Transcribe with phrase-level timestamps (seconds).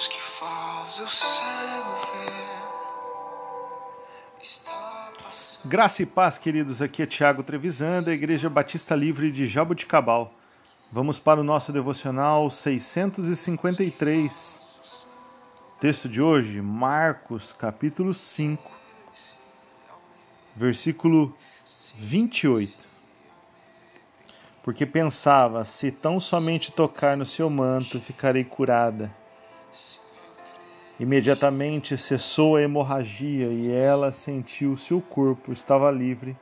[0.00, 2.60] luz que faz o cego ver.
[5.66, 6.80] Graça e paz, queridos.
[6.80, 10.32] Aqui é Tiago Trevisan, da Igreja Batista Livre de Jaboticabal.
[10.90, 14.66] Vamos para o nosso devocional 653.
[15.78, 18.70] Texto de hoje, Marcos, capítulo 5,
[20.56, 21.36] versículo
[21.96, 22.88] 28.
[24.62, 29.19] Porque pensava: se tão somente tocar no seu manto, ficarei curada.
[30.98, 36.36] Imediatamente cessou a hemorragia e ela sentiu que seu corpo estava livre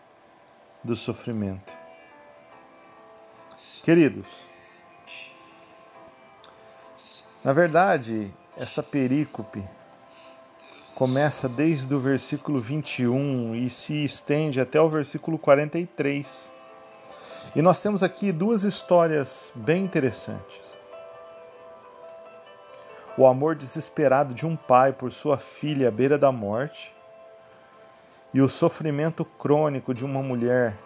[0.82, 1.72] do sofrimento.
[3.82, 4.46] Queridos,
[7.44, 9.64] na verdade, esta perícope
[10.94, 16.50] começa desde o versículo 21 e se estende até o versículo 43.
[17.54, 20.67] E nós temos aqui duas histórias bem interessantes.
[23.18, 26.94] O amor desesperado de um pai por sua filha à beira da morte
[28.32, 30.78] e o sofrimento crônico de uma mulher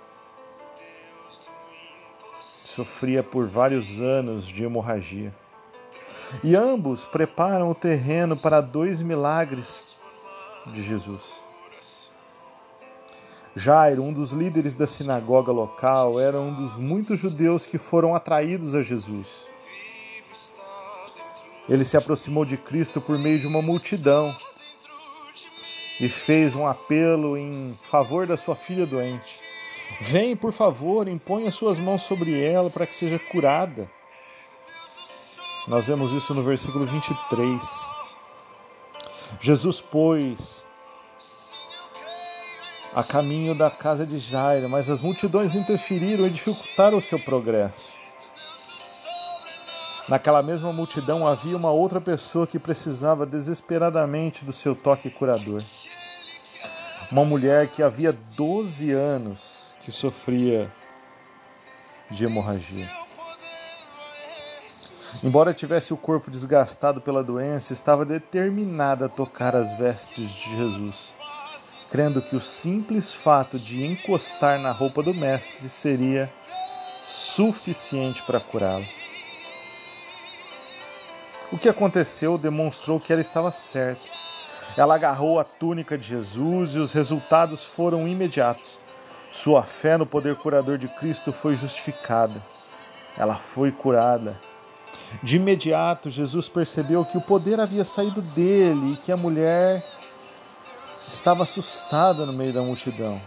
[2.39, 5.31] que sofria por vários anos de hemorragia.
[6.43, 9.95] E ambos preparam o terreno para dois milagres
[10.69, 11.43] de Jesus.
[13.55, 18.75] Jairo, um dos líderes da sinagoga local, era um dos muitos judeus que foram atraídos
[18.75, 19.52] a Jesus.
[21.69, 24.35] Ele se aproximou de Cristo por meio de uma multidão
[26.01, 29.41] e fez um apelo em favor da sua filha doente.
[30.01, 33.89] Vem, por favor, imponha suas mãos sobre ela para que seja curada.
[35.69, 37.63] Nós vemos isso no versículo 23.
[39.41, 40.65] Jesus, pois,
[42.95, 48.02] a caminho da casa de Jairo, mas as multidões interferiram e dificultaram o seu progresso.
[50.13, 55.65] Naquela mesma multidão havia uma outra pessoa que precisava desesperadamente do seu toque curador.
[57.11, 60.71] Uma mulher que havia 12 anos que sofria
[62.11, 62.91] de hemorragia.
[65.25, 71.11] Embora tivesse o corpo desgastado pela doença, estava determinada a tocar as vestes de Jesus
[71.91, 76.31] crendo que o simples fato de encostar na roupa do Mestre seria
[77.03, 79.02] suficiente para curá-lo.
[81.63, 84.03] Que aconteceu demonstrou que ela estava certa.
[84.77, 88.81] Ela agarrou a túnica de Jesus e os resultados foram imediatos.
[89.31, 92.43] Sua fé no poder curador de Cristo foi justificada.
[93.17, 94.37] Ela foi curada.
[95.23, 99.87] De imediato, Jesus percebeu que o poder havia saído dele e que a mulher
[101.07, 103.23] estava assustada no meio da multidão.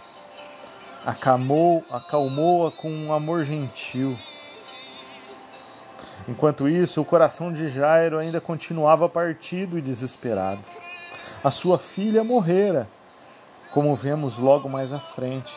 [1.05, 4.17] Acalmou-a acalmou com um amor gentil.
[6.27, 10.61] Enquanto isso, o coração de Jairo ainda continuava partido e desesperado.
[11.43, 12.87] A sua filha morrera,
[13.71, 15.53] como vemos logo mais à frente.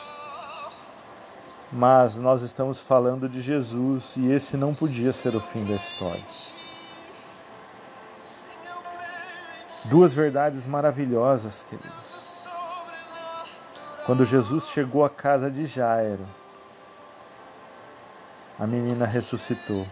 [1.71, 6.23] Mas nós estamos falando de Jesus e esse não podia ser o fim da história.
[9.85, 12.45] Duas verdades maravilhosas, queridos.
[14.05, 16.27] Quando Jesus chegou à casa de Jairo,
[18.59, 19.87] a menina ressuscitou.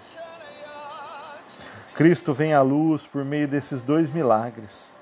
[1.97, 4.93] Cristo vem à luz por meio desses dois milagres.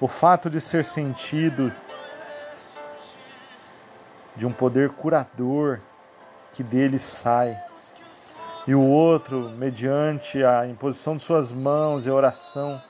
[0.00, 1.72] O fato de ser sentido
[4.34, 5.78] de um poder curador
[6.52, 7.56] que dele sai,
[8.66, 12.82] e o outro, mediante a imposição de suas mãos e oração,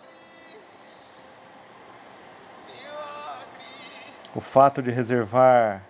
[4.35, 5.83] o fato de reservar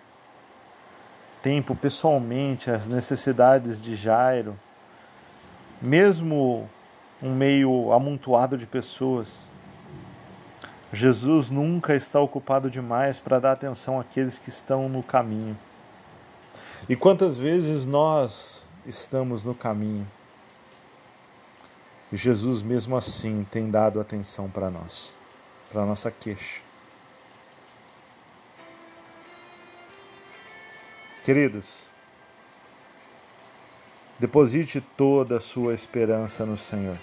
[1.41, 4.59] tempo pessoalmente às necessidades de Jairo,
[5.81, 6.69] mesmo
[7.21, 9.47] um meio amontoado de pessoas,
[10.93, 15.57] Jesus nunca está ocupado demais para dar atenção àqueles que estão no caminho.
[16.87, 20.07] E quantas vezes nós estamos no caminho?
[22.11, 25.15] E Jesus, mesmo assim, tem dado atenção para nós,
[25.71, 26.61] para a nossa queixa.
[31.23, 31.89] Queridos,
[34.19, 36.97] deposite toda a sua esperança no Senhor,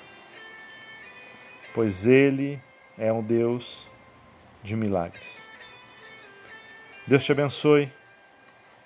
[1.75, 2.61] pois Ele
[2.97, 3.87] é um Deus
[4.63, 5.47] de milagres.
[7.07, 7.91] Deus te abençoe,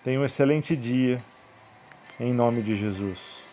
[0.03, 1.23] tenha um excelente dia,
[2.19, 3.46] em nome de Jesus.